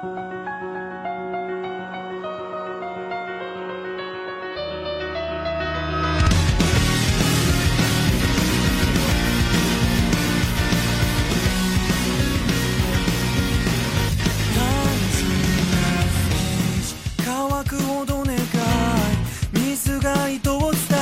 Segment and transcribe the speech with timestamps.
[0.00, 0.06] 乾
[17.64, 18.36] くほどい
[19.52, 20.97] 水が糸を伝え